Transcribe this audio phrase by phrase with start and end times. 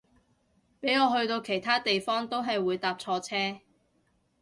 [0.79, 3.61] 俾我去到其他地方都係會搭錯車